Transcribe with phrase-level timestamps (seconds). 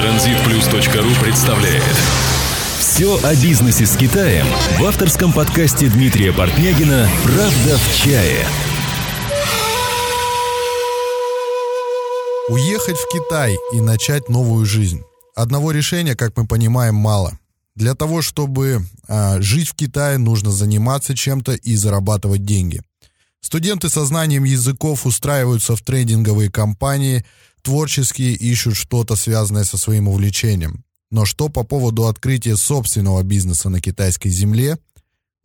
[0.00, 1.82] Транзитплюс.ру представляет
[2.78, 4.46] Все о бизнесе с Китаем
[4.78, 8.46] в авторском подкасте Дмитрия Портнягина «Правда в чае»
[12.48, 15.02] Уехать в Китай и начать новую жизнь.
[15.36, 17.38] Одного решения, как мы понимаем, мало.
[17.76, 22.80] Для того, чтобы а, жить в Китае, нужно заниматься чем-то и зарабатывать деньги.
[23.42, 27.24] Студенты со знанием языков устраиваются в трейдинговые компании,
[27.62, 30.84] творческие ищут что-то связанное со своим увлечением.
[31.10, 34.78] Но что по поводу открытия собственного бизнеса на китайской земле?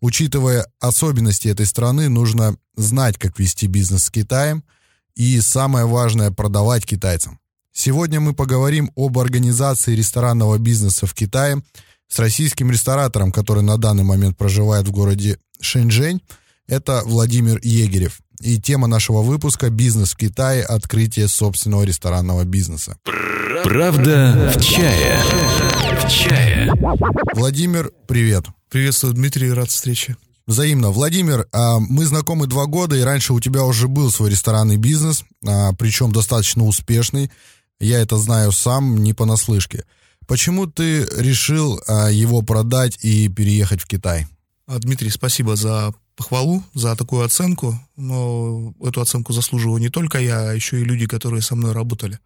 [0.01, 4.63] Учитывая особенности этой страны, нужно знать, как вести бизнес с Китаем
[5.15, 7.39] и, самое важное, продавать китайцам.
[7.71, 11.63] Сегодня мы поговорим об организации ресторанного бизнеса в Китае
[12.07, 16.21] с российским ресторатором, который на данный момент проживает в городе Шэньчжэнь,
[16.67, 18.19] это Владимир Егерев.
[18.41, 20.63] И тема нашего выпуска «Бизнес в Китае.
[20.63, 22.97] Открытие собственного ресторанного бизнеса».
[23.63, 25.21] Правда в чае.
[26.03, 26.71] В чае.
[27.33, 28.45] Владимир, привет.
[28.69, 30.17] Приветствую, Дмитрий, рад встрече.
[30.47, 30.91] Взаимно.
[30.91, 35.23] Владимир, а, мы знакомы два года, и раньше у тебя уже был свой ресторанный бизнес,
[35.47, 37.31] а, причем достаточно успешный.
[37.79, 39.85] Я это знаю сам, не понаслышке.
[40.27, 44.27] Почему ты решил а, его продать и переехать в Китай?
[44.67, 50.53] Дмитрий, спасибо за похвалу за такую оценку, но эту оценку заслуживаю не только я, а
[50.53, 52.19] еще и люди, которые со мной работали.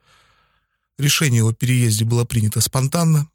[0.98, 3.30] Решение о переезде было принято спонтанно.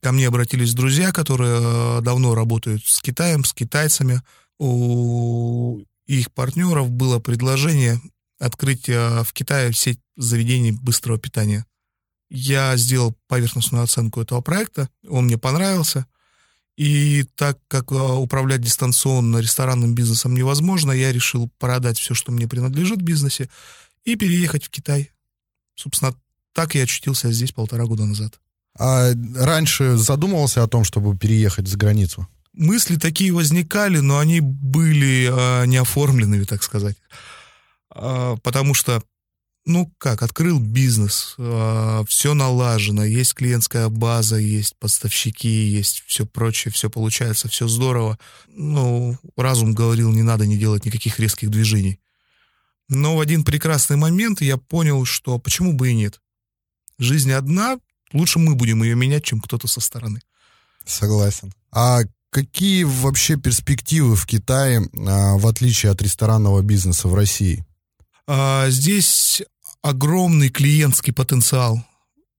[0.00, 4.22] Ко мне обратились друзья, которые э, давно работают с Китаем, с китайцами.
[4.58, 8.00] У их партнеров было предложение
[8.38, 11.64] открыть э, в Китае сеть заведений быстрого питания.
[12.30, 16.06] Я сделал поверхностную оценку этого проекта, он мне понравился–
[16.78, 22.46] и так как а, управлять дистанционно ресторанным бизнесом невозможно, я решил продать все, что мне
[22.46, 23.50] принадлежит в бизнесе,
[24.04, 25.10] и переехать в Китай.
[25.74, 26.14] Собственно,
[26.52, 28.38] так я очутился здесь полтора года назад.
[28.78, 32.28] А раньше задумывался о том, чтобы переехать за границу?
[32.52, 36.96] Мысли такие возникали, но они были э, неоформленными, так сказать.
[37.92, 39.02] Э, потому что
[39.68, 46.24] ну как, открыл бизнес, э, а, все налажено, есть клиентская база, есть поставщики, есть все
[46.24, 48.18] прочее, все получается, все здорово.
[48.48, 52.00] Ну, разум говорил, не надо не делать никаких резких движений.
[52.88, 56.22] Но в один прекрасный момент я понял, что почему бы и нет.
[56.98, 57.78] Жизнь одна,
[58.14, 60.22] лучше мы будем ее менять, чем кто-то со стороны.
[60.86, 61.52] Согласен.
[61.70, 62.00] А
[62.30, 67.66] какие вообще перспективы в Китае, а, в отличие от ресторанного бизнеса в России?
[68.30, 69.42] А, здесь
[69.82, 71.84] огромный клиентский потенциал,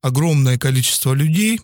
[0.02, 1.60] огромное количество людей,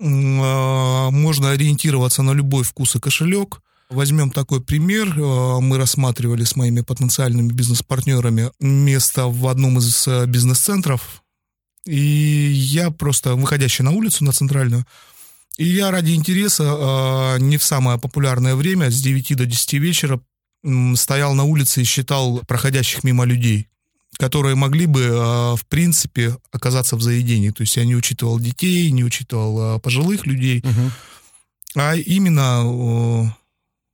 [0.00, 3.60] а, можно ориентироваться на любой вкус и кошелек.
[3.90, 5.14] Возьмем такой пример.
[5.16, 11.22] А, мы рассматривали с моими потенциальными бизнес-партнерами место в одном из э, бизнес-центров.
[11.84, 14.84] И я просто, выходящий на улицу, на центральную,
[15.56, 20.20] и я ради интереса а, не в самое популярное время, с 9 до 10 вечера,
[20.96, 23.68] стоял на улице и считал проходящих мимо людей
[24.16, 27.50] которые могли бы, а, в принципе, оказаться в заведении.
[27.50, 30.90] То есть я не учитывал детей, не учитывал а, пожилых людей, угу.
[31.76, 33.34] а именно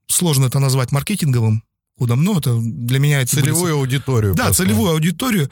[0.07, 1.63] сложно это назвать маркетинговым
[1.99, 3.37] ходом, но это для меня это...
[3.37, 4.35] Целевую аудиторию.
[4.35, 4.65] Да, просто.
[4.65, 5.51] целевую аудиторию.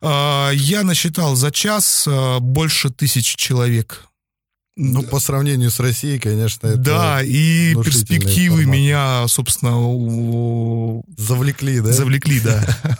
[0.00, 2.08] А, я насчитал за час
[2.40, 4.04] больше тысячи человек.
[4.80, 8.74] Ну, по сравнению с Россией, конечно, это Да, и перспективы формат.
[8.76, 9.72] меня, собственно,
[11.16, 11.92] завлекли, да?
[11.92, 12.64] Завлекли, да.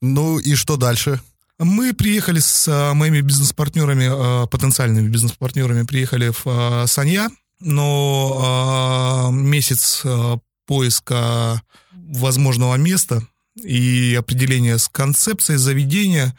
[0.00, 1.20] Ну и что дальше?
[1.58, 7.28] Мы приехали с а, моими бизнес-партнерами, а, потенциальными бизнес-партнерами, приехали в а, Санья,
[7.60, 10.04] но месяц
[10.66, 11.60] поиска
[11.92, 13.26] возможного места
[13.56, 16.38] и определения с концепцией заведения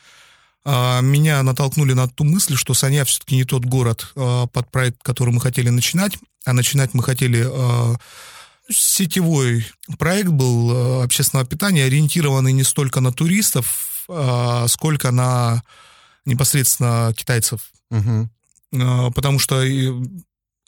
[0.66, 5.42] меня натолкнули на ту мысль, что Санья все-таки не тот город под проект, который мы
[5.42, 7.46] хотели начинать, а начинать мы хотели
[8.70, 9.66] сетевой
[9.98, 15.64] проект был э, общественного питания, ориентированный не столько на туристов, а сколько на
[16.26, 17.72] непосредственно китайцев.
[17.92, 18.30] Угу.
[19.16, 19.64] Потому что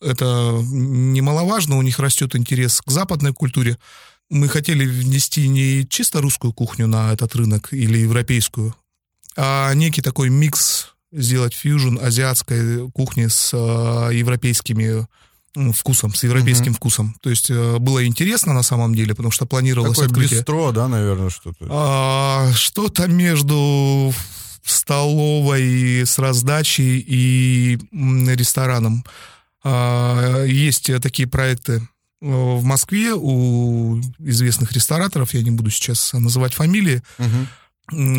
[0.02, 3.78] это немаловажно, у них растет интерес к западной культуре.
[4.30, 8.76] Мы хотели внести не чисто русскую кухню на этот рынок или европейскую,
[9.36, 15.06] а некий такой микс сделать фьюжн азиатской кухни с э, европейскими
[15.74, 16.76] вкусом, с европейским uh-huh.
[16.76, 17.16] вкусом.
[17.22, 20.40] То есть э, было интересно на самом деле, потому что планировалось Такое открытие...
[20.40, 21.68] бистро, да, наверное, что-то?
[21.70, 24.14] А, что-то между
[24.64, 29.04] столовой с раздачей и рестораном.
[29.64, 31.82] А, есть такие проекты э,
[32.22, 37.48] в Москве у известных рестораторов, я не буду сейчас называть фамилии, uh-huh.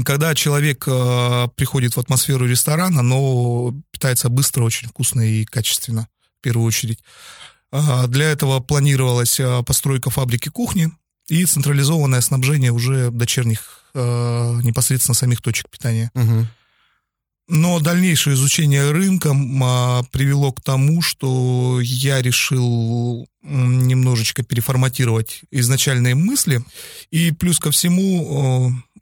[0.05, 6.09] Когда человек э, приходит в атмосферу ресторана, но питается быстро, очень вкусно и качественно,
[6.43, 6.99] в первую очередь.
[7.71, 10.91] Для этого планировалась э, постройка фабрики кухни
[11.29, 16.11] и централизованное снабжение уже дочерних э, непосредственно самих точек питания.
[16.15, 16.49] Мгм.
[17.49, 19.31] Но дальнейшее изучение рынка
[20.11, 26.63] привело к тому, что я решил немножечко переформатировать изначальные мысли.
[27.11, 28.97] И плюс ко всему э,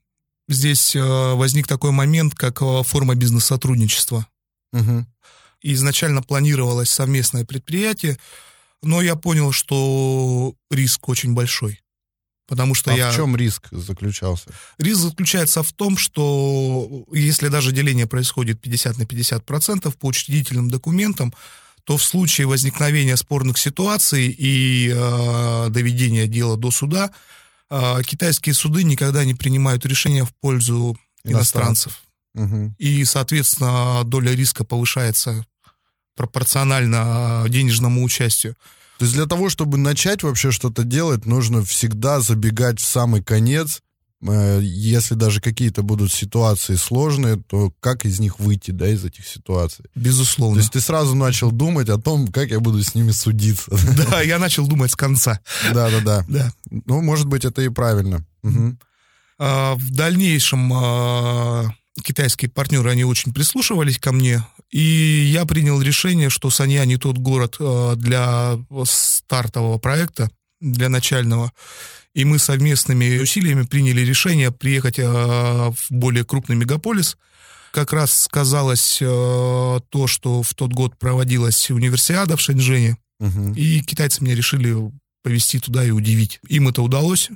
[0.48, 4.26] здесь возник такой момент, как форма бизнес-сотрудничества.
[4.72, 5.08] Мгм.
[5.60, 8.18] И изначально планировалось совместное предприятие,
[8.82, 11.80] но я понял, что риск очень большой.
[12.50, 13.12] Потому что А я...
[13.12, 14.50] в чем риск заключался?
[14.78, 20.68] Риск заключается в том, что если даже деление происходит 50 на 50 процентов по учредительным
[20.68, 21.32] документам,
[21.84, 27.12] то в случае возникновения спорных ситуаций и э, доведения дела до суда,
[27.70, 32.02] э, китайские суды никогда не принимают решения в пользу иностранцев.
[32.34, 32.74] Мгм.
[32.78, 35.46] И, соответственно, доля риска повышается
[36.20, 38.54] пропорционально э, денежному участию.
[38.98, 43.80] То есть для того, чтобы начать вообще что-то делать, нужно всегда забегать в самый конец.
[44.22, 49.26] Э, Если даже какие-то будут ситуации сложные, то как из них выйти, да, из этих
[49.26, 49.84] ситуаций?
[49.94, 50.58] То Безусловно.
[50.58, 53.70] есть ты сразу начал думать о том, как я буду с ними судиться.
[54.10, 55.40] Да, я начал думать с конца.
[55.72, 56.24] Да-да-да.
[56.28, 56.52] Да.
[56.70, 58.24] Ну, может быть, это и правильно.
[59.38, 61.70] А, В дальнейшем а,
[62.02, 64.80] китайские партнеры, они очень прислушивались ко мне, и
[65.32, 70.30] я принял решение, что Санья не тот город а, для стартового проекта,
[70.60, 71.52] для начального.
[72.14, 77.16] И мы совместными усилиями приняли решение приехать а, в более крупный мегаполис.
[77.72, 83.52] Как раз сказалось а, то, что в тот год проводилась универсиада в Шэньчжэне, Мгм.
[83.52, 84.74] и китайцы меня решили
[85.22, 86.40] повезти туда и удивить.
[86.48, 87.28] Им это удалось.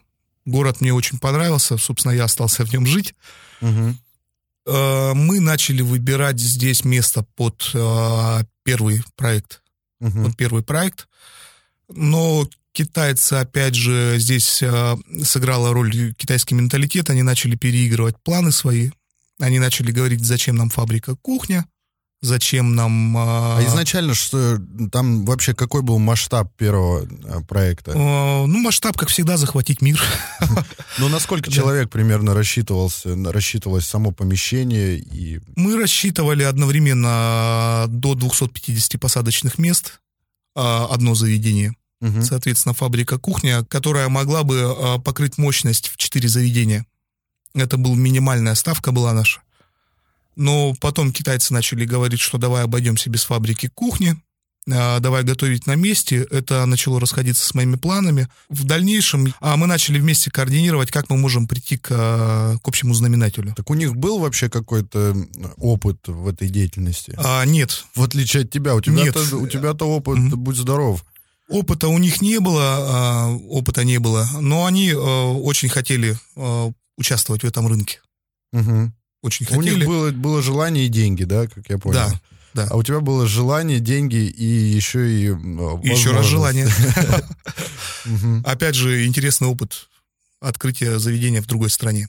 [0.46, 3.14] Город мне очень понравился, собственно, я остался в нем жить.
[3.60, 3.98] Мгм.
[4.66, 9.62] Э, Мы начали выбирать здесь место под э, первый проект.
[10.00, 10.24] Мгм.
[10.24, 11.08] Под первый проект.
[11.88, 17.10] Но китайцы, опять же, здесь э, сыграла роль китайский менталитет.
[17.10, 18.90] Они начали переигрывать планы свои.
[19.40, 21.66] Они начали говорить, зачем нам фабрика кухня,
[22.24, 23.16] зачем нам...
[23.16, 24.58] А изначально что
[24.90, 27.92] там вообще какой был масштаб первого э, проекта?
[27.92, 30.02] э, ну, масштаб, как всегда, захватить мир.
[30.98, 31.56] Ну, на сколько Да.
[31.56, 35.40] человек примерно рассчитывался, рассчитывалось само помещение и...
[35.56, 40.00] Мы рассчитывали одновременно до 250 посадочных мест,
[40.54, 41.74] а, одно заведение.
[42.22, 46.86] Соответственно, фабрика кухня, которая могла бы а, покрыть мощность в 4 заведения.
[47.54, 49.40] Это была минимальная ставка была наша.
[50.36, 54.16] Но потом китайцы начали говорить, что давай обойдемся без фабрики кухни,
[54.72, 56.26] а, давай готовить на месте.
[56.30, 58.28] Это начало расходиться с моими планами.
[58.48, 62.94] В дальнейшем а, мы начали вместе координировать, как мы можем прийти к, а, к общему
[62.94, 63.52] знаменателю.
[63.54, 65.14] Так у них был вообще какой-то
[65.58, 67.14] опыт в этой деятельности?
[67.18, 70.38] А, нет, В отличие от тебя, у тебя-то, у тебя-то опыт, Мгм.
[70.40, 71.04] будь здоров.
[71.50, 76.16] Опыта у них не было, а, опыта не было, но они очень хотели
[76.96, 78.00] участвовать в этом рынке.
[78.52, 78.94] Мгм.
[79.24, 79.86] Очень У них хотели.
[79.86, 81.94] было, было желание и деньги, да, как я понял?
[81.94, 82.20] Да,
[82.52, 82.68] да.
[82.70, 85.28] А у тебя было желание, деньги и еще и...
[85.28, 85.32] э,
[85.82, 86.68] Еще раз желание.
[88.44, 89.88] Опять же, интересный опыт
[90.40, 92.08] открытия заведения в другой стране.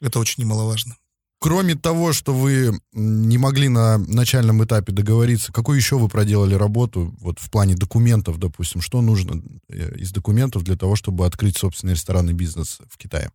[0.00, 0.96] Это очень немаловажно.
[1.40, 7.12] Кроме того, что вы не могли на начальном этапе договориться, какую еще вы проделали работу
[7.20, 8.80] вот в плане документов, допустим?
[8.80, 13.30] Что нужно э, из документов для того, чтобы открыть собственный ресторанный бизнес в Китае?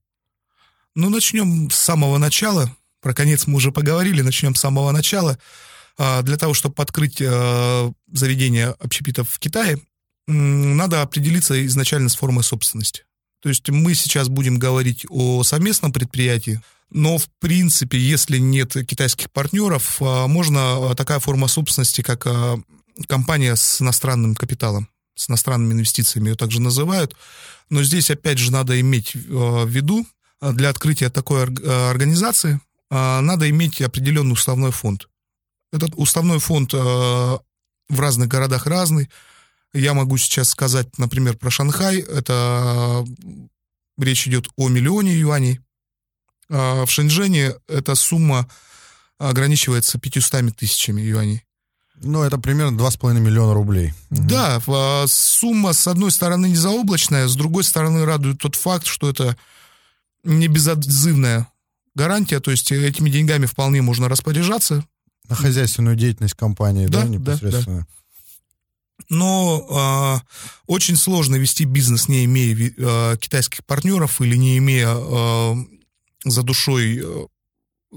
[0.96, 2.76] Ну, начнем с самого начала.
[3.02, 5.38] Про конец мы уже поговорили, начнем с самого начала.
[5.98, 9.80] А, Для того, чтобы открыть э, заведение общепитов в Китае,
[10.28, 13.04] надо определиться изначально с формой собственности.
[13.42, 19.32] То есть мы сейчас будем говорить о совместном предприятии, но, в принципе, если нет китайских
[19.32, 22.28] партнеров, а, можно а, такая форма собственности, как
[23.08, 27.16] компания с иностранным капиталом, с иностранными инвестициями ее также называют.
[27.70, 30.06] Но здесь, опять же, надо иметь э, в виду,
[30.42, 35.10] для открытия такой э, организации а, надо иметь определенный уставной фонд.
[35.72, 39.10] Этот уставной фонд э, в разных городах разный.
[39.74, 42.00] Я могу сейчас сказать, например, про Шанхай.
[42.00, 45.60] Это э, речь идет о миллионе юаней.
[46.48, 48.50] В Шэньчжэне эта сумма
[49.20, 51.44] ограничивается 500 тысячами юаней.
[52.02, 53.94] Ну, это примерно 2,5 миллиона рублей.
[54.10, 54.60] Да,
[55.06, 59.38] сумма, с одной стороны, не заоблачная, с другой стороны, радует тот факт, что это
[60.24, 61.48] не безотзывная
[61.96, 64.86] гарантия, то есть этими деньгами вполне можно распоряжаться,
[65.28, 67.88] На хозяйственную деятельность компании, да, Да, да, непосредственно?
[69.10, 70.22] но а,
[70.68, 75.56] очень сложно вести бизнес, не имея а, китайских партнеров или не имея а,
[76.26, 77.26] за душой э,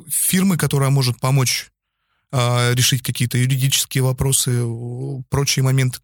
[0.09, 1.71] фирмы, которая может помочь
[2.31, 4.65] решить какие-то юридические вопросы,
[5.29, 5.99] прочие моменты.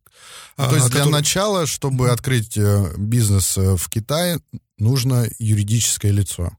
[0.56, 4.40] Ну, то есть для начала, чтобы открыть э, бизнес э, в Китае,
[4.78, 6.56] нужно юридическое лицо.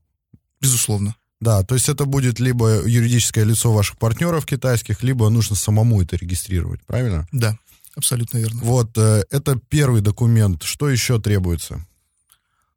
[0.62, 1.16] Безусловно.
[1.40, 6.18] Да, то есть это будет либо юридическое лицо ваших партнеров китайских, либо нужно самому это
[6.18, 7.28] регистрировать, правильно?
[7.32, 7.58] Да,
[7.96, 8.60] абсолютно верно.
[8.62, 10.64] Вот, э, это первый документ.
[10.64, 11.86] Что еще требуется?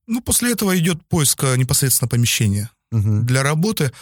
[0.07, 2.71] Ну, после этого идет поиск непосредственно помещения.
[2.93, 3.23] Угу.
[3.23, 3.93] Для работы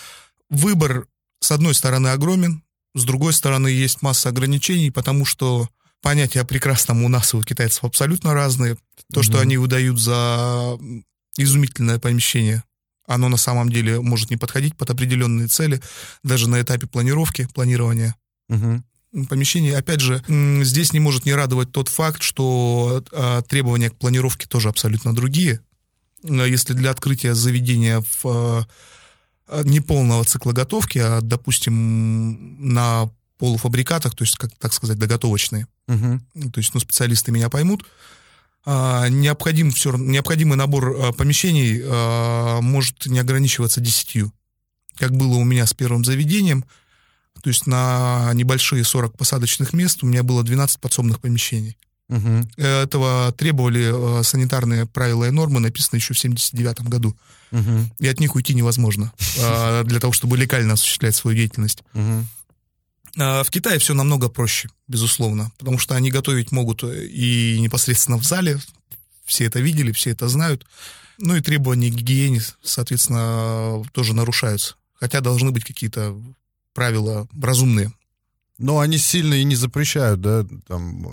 [0.50, 1.06] выбор,
[1.40, 2.62] с одной стороны, огромен,
[2.94, 5.68] с другой стороны, есть масса ограничений, потому что
[6.02, 8.76] понятия о прекрасном у нас и у китайцев абсолютно разные.
[9.12, 9.22] То, угу.
[9.22, 10.78] что они выдают за
[11.36, 12.64] изумительное помещение,
[13.06, 15.80] оно на самом деле может не подходить под определенные цели,
[16.22, 18.14] даже на этапе планировки, планирования.
[18.48, 19.26] Угу.
[19.28, 24.46] Помещение, опять же, здесь не может не радовать тот факт, что а, требования к планировке
[24.46, 25.60] тоже абсолютно другие.
[26.22, 28.66] Если для открытия заведения в а,
[29.50, 35.66] Э, не полного цикла готовки, а, допустим, на полуфабрикатах, то есть, как так сказать, доготовочные.
[35.88, 36.50] Угу.
[36.52, 37.84] То есть, ну, специалисты меня поймут.
[38.64, 44.32] А, необходим все, необходимый набор а, помещений а, может не ограничиваться десятью.
[44.96, 46.64] Как было у меня с первым заведением,
[47.42, 51.78] то есть на небольшие 40 посадочных мест у меня было 12 подсобных помещений.
[52.10, 52.48] Угу.
[52.56, 57.16] Этого требовали санитарные правила и нормы, написанные еще в 79 году
[57.52, 57.88] угу.
[58.00, 59.12] и от них уйти невозможно
[59.84, 61.84] для того, чтобы легально осуществлять свою деятельность.
[61.94, 62.26] Угу.
[63.20, 68.58] В Китае все намного проще, безусловно, потому что они готовить могут и непосредственно в зале,
[69.24, 70.66] все это видели, все это знают.
[71.18, 74.76] Ну и требования к гигиене, соответственно, тоже нарушаются.
[74.94, 76.20] Хотя должны быть какие-то
[76.74, 77.92] правила разумные.
[78.58, 81.06] Но они сильно и не запрещают, да, там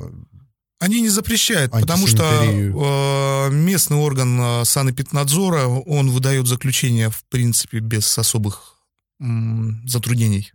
[0.79, 7.79] они не запрещают, потому что э, местный орган э, санэпиднадзора, он выдает заключение, в принципе,
[7.79, 8.75] без особых
[9.19, 10.51] м, затруднений.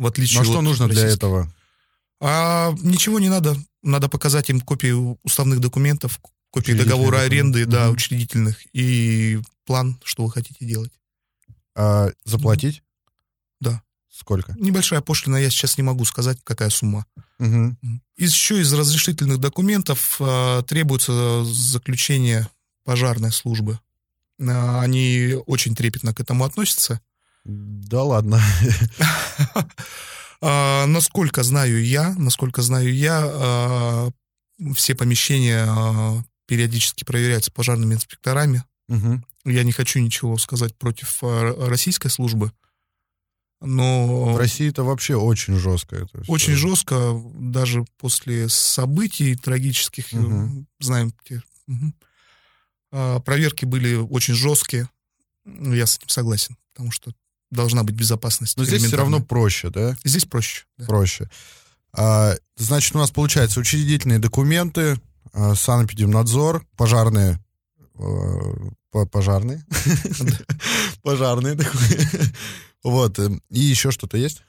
[0.00, 1.08] В отличие ну, а что нужно российских.
[1.08, 1.54] для этого?
[2.20, 3.54] А, ничего не надо.
[3.82, 6.18] Надо показать им копию уставных документов,
[6.50, 7.96] копию договора аренды, да, угу.
[7.96, 10.90] учредительных, и план, что вы хотите делать.
[11.74, 12.82] А заплатить?
[13.60, 13.82] Да.
[14.10, 14.54] Сколько?
[14.58, 17.04] Небольшая пошлина, я сейчас не могу сказать, какая сумма.
[17.38, 17.76] Угу.
[18.16, 22.48] Еще из разрешительных документов э, требуется заключение
[22.84, 23.78] пожарной службы.
[24.38, 27.02] Э, они очень трепетно к этому относятся.
[27.44, 28.40] Да ладно.
[30.42, 34.10] А, насколько знаю я, насколько знаю я, а,
[34.74, 38.64] все помещения а, периодически проверяются пожарными инспекторами.
[38.88, 39.22] Угу.
[39.44, 42.52] Я не хочу ничего сказать против российской службы.
[43.60, 45.96] Но в России это вообще очень жестко.
[45.96, 50.64] Это очень жестко, даже после событий трагических, угу.
[50.80, 53.20] знаем, те, угу.
[53.20, 54.88] проверки были очень жесткие.
[55.44, 57.12] Я с этим согласен, потому что
[57.50, 58.56] должна быть безопасность.
[58.56, 59.96] Но здесь все равно проще, да?
[60.04, 60.64] Здесь проще.
[60.78, 60.86] Да.
[60.86, 61.30] Проще.
[61.92, 65.00] А, значит, у нас получается учредительные документы,
[65.32, 67.40] а, санэпидемнадзор, пожарные
[68.00, 69.64] э, пожарные.
[71.02, 72.32] Пожарные документы.
[72.82, 73.18] Вот.
[73.18, 74.42] Э, и еще что-то есть?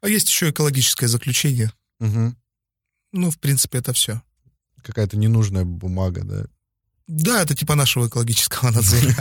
[0.00, 1.72] А есть еще экологическое заключение.
[2.00, 4.20] Ну, в принципе, это все.
[4.82, 6.46] Какая-то ненужная бумага, да?
[7.06, 9.14] Да, это типа нашего экологического надзора.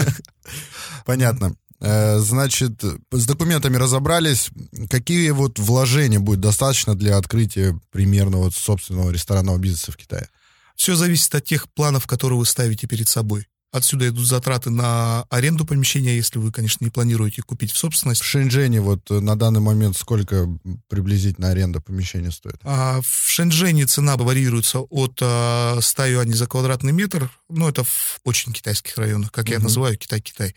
[1.05, 1.55] Понятно.
[1.83, 4.49] Э, значит, с документами разобрались.
[4.89, 10.29] Какие вот вложения будет достаточно для открытия примерно вот собственного ресторанного бизнеса в Китае?
[10.75, 13.47] Все зависит от тех планов, которые вы ставите перед собой.
[13.73, 18.21] Отсюда идут затраты на аренду помещения, если вы, конечно, не планируете купить в собственность.
[18.21, 20.47] В Шэньчжэне вот э, на данный момент сколько
[20.87, 22.57] приблизительно аренда помещения стоит?
[22.63, 28.19] А, в Шэньчжэне цена варьируется от а, 100 юаней за квадратный метр, ну, это в
[28.23, 29.53] очень китайских районах, как угу.
[29.53, 30.55] я называю, Китай-Китай,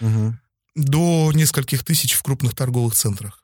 [0.00, 0.36] угу.
[0.78, 3.42] До нескольких тысяч в крупных торговых центрах.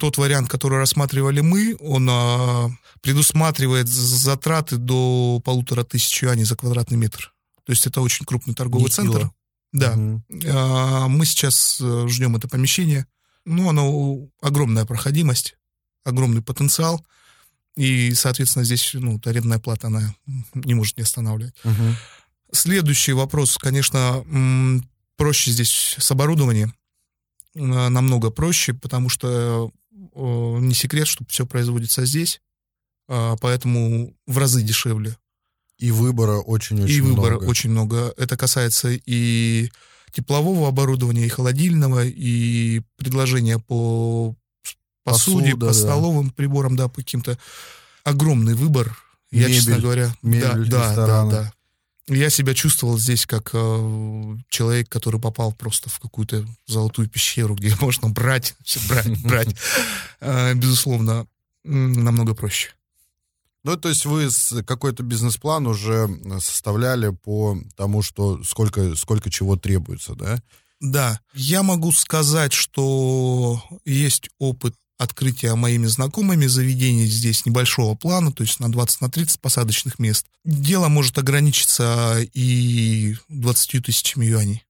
[0.00, 2.70] Тот вариант, который рассматривали мы, он а,
[3.02, 7.32] предусматривает затраты до полутора тысяч юаней за квадратный метр.
[7.64, 9.30] То есть это очень крупный торговый Не центр.
[9.72, 9.92] Да.
[9.92, 10.22] Угу.
[11.08, 13.06] Мы сейчас э, ждем это помещение.
[13.44, 15.56] Ну, оно огромная проходимость,
[16.02, 17.06] огромный потенциал.
[17.76, 20.12] И, соответственно, здесь ну, арендная плата, она
[20.54, 21.54] не может не останавливать.
[21.62, 21.94] Угу.
[22.52, 24.24] Следующий вопрос, конечно,
[25.20, 26.74] проще здесь с оборудованием.
[27.54, 32.40] Намного проще, потому что не секрет, что все производится здесь,
[33.06, 35.16] а, поэтому в разы дешевле.
[35.78, 37.44] И выбора очень-очень И выбора много.
[37.44, 38.14] очень много.
[38.16, 39.70] Это касается и
[40.10, 44.34] теплового оборудования, и холодильного, и предложения по
[45.04, 46.34] посуде, Посуда, по столовым да.
[46.34, 47.38] приборам, да, по каким-то
[48.04, 48.96] огромный выбор.
[49.30, 51.52] Мебель, я, честно говоря, мебель, да, да, да, да.
[52.14, 57.74] Я себя чувствовал здесь как э, человек, который попал просто в какую-то золотую пещеру, где
[57.80, 59.56] можно брать, все брать, брать.
[60.20, 61.26] Э, безусловно,
[61.64, 62.70] намного проще.
[63.62, 64.28] Ну, то есть вы
[64.66, 66.08] какой-то бизнес-план уже
[66.40, 70.42] составляли по тому, что сколько, сколько чего требуется, да?
[70.80, 71.20] Да.
[71.34, 78.60] Я могу сказать, что есть опыт открытия моими знакомыми заведений здесь небольшого плана, то есть
[78.60, 80.26] на 20 на 30 посадочных мест.
[80.44, 84.62] Дело может ограничиться и 20 тысячами юаней.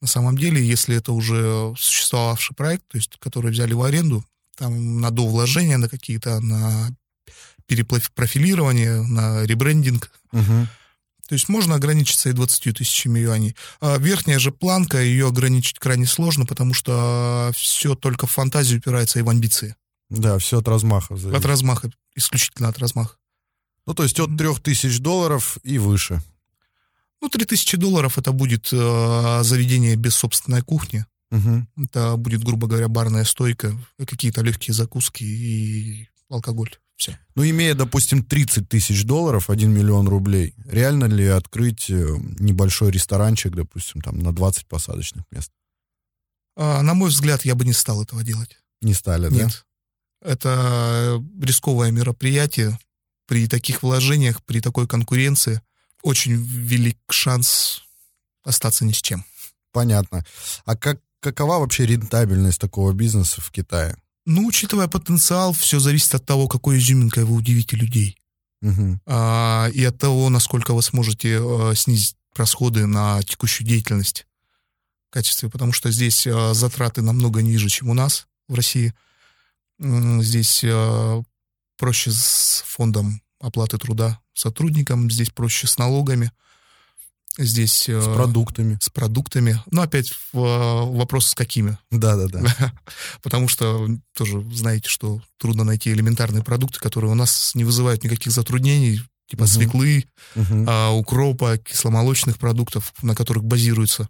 [0.00, 4.24] На самом деле, если это уже существовавший проект, то есть который взяли в аренду,
[4.56, 6.90] там на довложения, на какие-то, на
[7.66, 10.10] перепрофилирование, на ребрендинг.
[10.32, 10.68] Угу.
[11.28, 13.56] То есть можно ограничиться и 20 тысячами юаней.
[13.80, 19.18] А верхняя же планка, ее ограничить крайне сложно, потому что все только в фантазию упирается
[19.18, 19.76] и в амбиции.
[20.08, 21.38] Да, все от размаха зависит.
[21.38, 23.16] От размаха, исключительно от размаха.
[23.86, 26.22] Ну, то есть от 3000 долларов и выше.
[27.20, 31.06] Ну, 3000 долларов это будет э, заведение без собственной кухни.
[31.30, 31.84] Угу.
[31.84, 36.76] Это будет, грубо говоря, барная стойка, какие-то легкие закуски и алкоголь.
[36.96, 37.18] Все.
[37.34, 43.54] Ну, имея, допустим, 30 тысяч долларов, 1 миллион рублей, реально ли открыть э, небольшой ресторанчик,
[43.54, 45.52] допустим, там на 20 посадочных мест?
[46.56, 48.58] А, на мой взгляд, я бы не стал этого делать.
[48.80, 49.66] Не стали, Нет.
[50.22, 50.30] да?
[50.30, 52.78] Это рисковое мероприятие.
[53.26, 55.60] При таких вложениях, при такой конкуренции
[56.02, 57.82] очень велик шанс
[58.44, 59.24] остаться ни с чем.
[59.72, 60.24] Понятно.
[60.64, 63.96] А как, какова вообще рентабельность такого бизнеса в Китае?
[64.26, 68.16] Ну, учитывая потенциал, все зависит от того, какой изюминкой вы удивите людей.
[68.60, 69.00] Угу.
[69.06, 74.26] А, и от того, насколько вы сможете а, снизить расходы на текущую деятельность
[75.08, 78.92] в качестве, потому что здесь а, затраты намного ниже, чем у нас в России.
[79.78, 81.22] Здесь а,
[81.78, 86.32] проще с фондом оплаты труда сотрудникам, здесь проще с налогами
[87.38, 87.88] здесь...
[87.88, 88.78] С продуктами.
[88.80, 89.60] С продуктами.
[89.70, 91.78] Ну, опять вопрос с какими.
[91.90, 92.42] Да-да-да.
[93.22, 98.32] Потому что тоже знаете, что трудно найти элементарные продукты, которые у нас не вызывают никаких
[98.32, 99.48] затруднений, типа угу.
[99.48, 100.64] свеклы, угу.
[100.66, 104.08] а, укропа, кисломолочных продуктов, на которых базируется.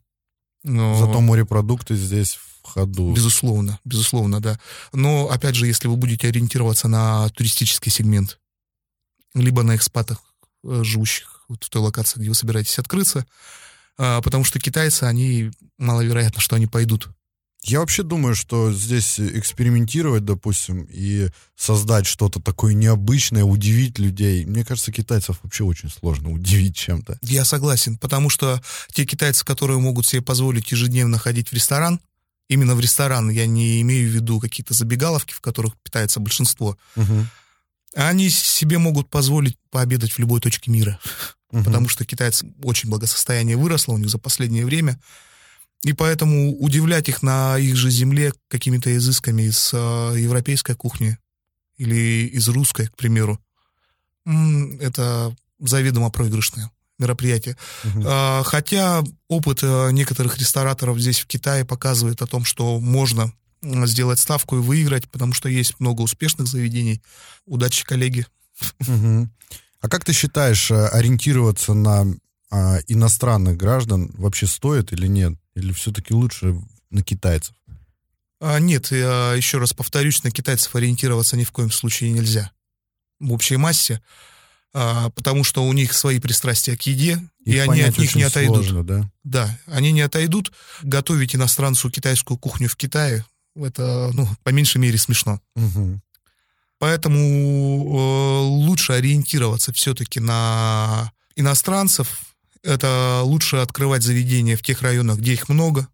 [0.65, 0.99] Но...
[0.99, 3.13] Зато морепродукты здесь в ходу.
[3.13, 4.59] Безусловно, безусловно, да.
[4.93, 8.39] Но, опять же, если вы будете ориентироваться на туристический сегмент,
[9.35, 10.19] либо на экспатах,
[10.65, 13.27] э, живущих вот в той локации, где вы собираетесь открыться,
[13.99, 17.09] а, потому что китайцы, они маловероятно, что они пойдут.
[17.63, 24.65] Я вообще думаю, что здесь экспериментировать, допустим, и создать что-то такое необычное, удивить людей, мне
[24.65, 27.19] кажется, китайцев вообще очень сложно удивить чем-то.
[27.23, 32.01] Я согласен, потому что те китайцы, которые могут себе позволить ежедневно ходить в ресторан,
[32.49, 37.27] именно в ресторан, я не имею в виду какие-то забегаловки, в которых питается большинство, угу.
[37.97, 41.01] они себе могут позволить пообедать в любой точке мира
[41.51, 41.65] угу.
[41.65, 45.01] потому что китайцы очень благосостояние выросло у них за последнее время.
[45.83, 51.19] И поэтому удивлять их на их же земле какими-то изысками из э, европейской кухни
[51.77, 53.39] или из русской, к примеру,
[54.25, 57.57] это заведомо проигрышное мероприятие.
[57.85, 58.03] Угу.
[58.07, 63.33] А, хотя опыт э, некоторых рестораторов здесь в Китае показывает о том, что можно
[63.63, 67.03] сделать ставку и выиграть, потому что есть много успешных заведений.
[67.45, 68.27] Удачи, коллеги.
[68.81, 69.29] Угу.
[69.87, 72.07] А как ты считаешь, э, ориентироваться на
[72.51, 75.35] а, иностранных граждан вообще стоит или нет?
[75.55, 77.55] Или все-таки лучше на китайцев?
[78.41, 82.51] А, нет, я еще раз повторюсь, на китайцев ориентироваться ни в коем случае нельзя.
[83.21, 84.03] В общей массе.
[84.75, 88.25] А, потому что у них свои пристрастия к еде, Их и они от них не
[88.25, 88.57] отойдут.
[88.57, 89.09] Сложно, да?
[89.23, 90.53] да, они не отойдут.
[90.83, 95.41] Готовить иностранцу китайскую кухню в Китае, это, ну, по меньшей мере смешно.
[95.55, 96.01] Угу.
[96.79, 102.21] Поэтому э, лучше ориентироваться все-таки на иностранцев.
[102.63, 105.89] Это лучше открывать заведения в тех районах, где их много.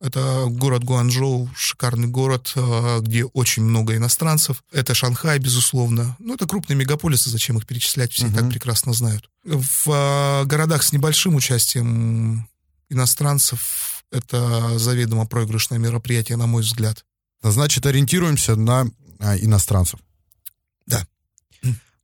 [0.00, 4.62] Это город Гуанчжоу, шикарный город, э, где очень много иностранцев.
[4.72, 6.16] Это Шанхай, безусловно.
[6.18, 9.30] Ну, это крупные мегаполисы, зачем их перечислять, все и так прекрасно знают.
[9.44, 12.48] В э, городах с небольшим участием
[12.90, 17.04] иностранцев это заведомо проигрышное мероприятие, на мой взгляд.
[17.42, 18.86] Значит, ориентируемся на
[19.18, 20.00] а, иностранцев.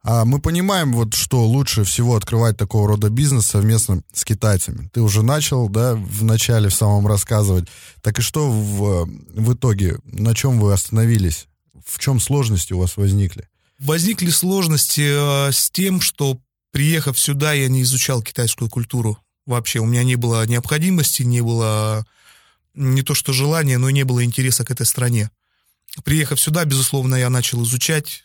[0.05, 4.91] А мы понимаем, вот, что лучше всего открывать такого рода бизнес совместно с китайцами.
[4.93, 7.69] Ты уже начал, да, в начале, в самом рассказывать.
[8.01, 9.99] Так и что в, в итоге?
[10.05, 11.47] На чем вы остановились?
[11.87, 13.49] В чем сложности у вас возникли?
[13.79, 16.39] Возникли сложности э, с тем, что,
[16.73, 19.79] приехав сюда, я не изучал китайскую культуру вообще.
[19.79, 22.05] У меня не было необходимости, не было
[22.75, 25.31] не то что желания, но и не было интереса к этой стране.
[26.05, 28.25] Приехав сюда, безусловно, я начал изучать,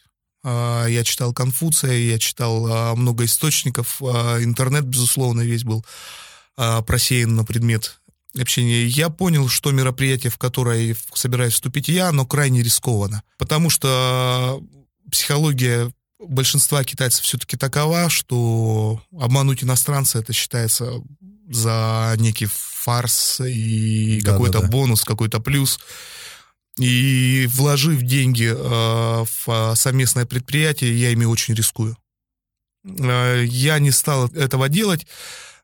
[0.88, 5.86] я читал Конфуция, я читал а, много источников, а, интернет, безусловно, весь был
[6.56, 8.00] просеян на предмет
[8.40, 8.86] общения.
[8.86, 14.64] Я понял, что мероприятие, в которое собираюсь вступить я, оно крайне рискованно, потому что
[15.12, 20.94] психология большинства китайцев все-таки такова, что обмануть иностранца это считается
[21.50, 24.68] за некий фарс и да, какой-то да, да.
[24.68, 25.80] бонус, какой-то плюс.
[26.78, 31.98] И вложив деньги э, в совместное предприятие, я ими очень рискую.
[32.86, 35.08] Э, я не стал этого делать,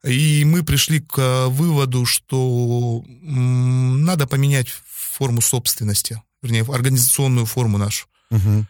[0.03, 8.07] и мы пришли к выводу, что надо поменять форму собственности, вернее, организационную форму нашу.
[8.31, 8.65] Угу.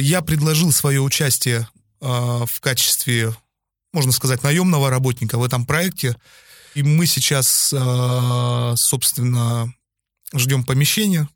[0.00, 1.68] Я предложил свое участие
[2.00, 3.34] в качестве,
[3.92, 6.16] можно сказать, наемного работника в этом проекте.
[6.74, 7.74] И мы сейчас,
[8.80, 9.72] собственно,
[10.34, 11.28] ждем помещения,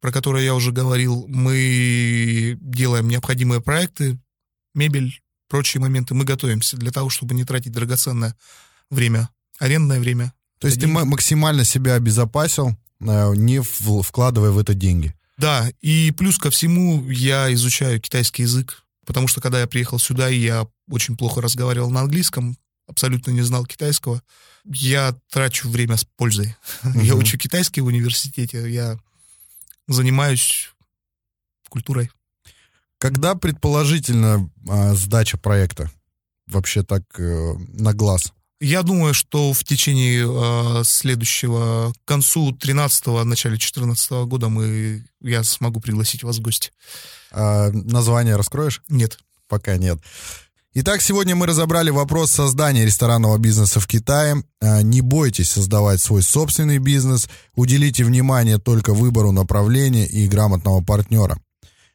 [0.00, 1.26] про которое я уже говорил.
[1.28, 4.18] Мы делаем необходимые проекты,
[4.74, 6.14] мебель, прочие моменты.
[6.14, 8.36] Мы готовимся для того, чтобы не тратить драгоценное
[8.90, 10.32] время, арендное время.
[10.58, 10.96] То есть деньги.
[10.96, 15.14] ты максимально себя обезопасил, э, не вкладывая в это деньги?
[15.38, 20.28] Да, и плюс ко всему я изучаю китайский язык, потому что когда я приехал сюда,
[20.28, 24.22] я очень плохо разговаривал на английском, абсолютно не знал китайского.
[24.66, 26.56] Я трачу время с пользой.
[26.82, 27.02] Uh-huh.
[27.04, 28.98] Я учу китайский в университете, я
[29.92, 30.70] занимаюсь
[31.68, 32.10] культурой.
[32.98, 35.90] Когда предположительно а, сдача проекта?
[36.46, 38.32] Вообще так э, на глаз.
[38.60, 45.02] Я думаю, что в течение э, следующего, к концу 13-го, начале 14 -го года мы,
[45.22, 46.72] я смогу пригласить вас в гости.
[47.30, 48.82] А название раскроешь?
[48.88, 49.18] Нет.
[49.48, 49.98] Пока нет.
[50.72, 54.44] Итак, сегодня мы разобрали вопрос создания ресторанного бизнеса в Китае.
[54.60, 61.40] А, не бойтесь создавать свой собственный бизнес, уделите внимание только выбору направления и грамотного партнера.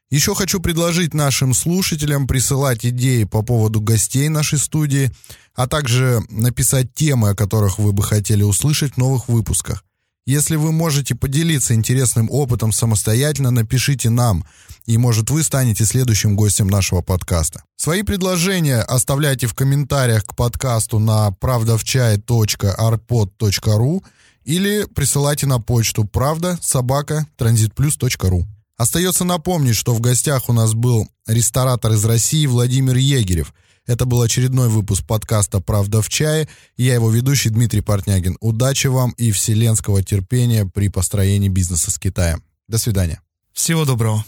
[0.09, 5.09] Еще хочу предложить нашим слушателям присылать идеи по поводу гостей нашей студии,
[5.53, 9.85] а также написать темы, о которых вы бы хотели услышать в новых выпусках.
[10.27, 14.43] Если вы можете поделиться интересным опытом самостоятельно, напишите нам,
[14.87, 17.63] и, может, вы станете следующим гостем нашего подкаста.
[17.75, 24.03] Свои предложения оставляйте в комментариях к подкасту на правдавчай.arpod.ru
[24.45, 28.47] или присылайте на почту правда собака транзитплюс.ру.
[28.77, 33.53] Остается напомнить, что в гостях у нас был ресторатор из России Владимир Егерев–
[33.87, 36.47] это был очередной выпуск подкаста «Правда в чае».
[36.77, 38.37] Я его ведущий Дмитрий Портнягин.
[38.39, 42.43] Удачи вам и вселенского терпения при построении бизнеса с Китаем.
[42.67, 43.21] До свидания.
[43.53, 44.25] Всего доброго.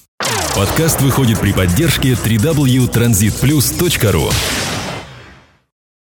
[0.56, 4.77] Подкаст выходит при поддержке www.transitplus.ru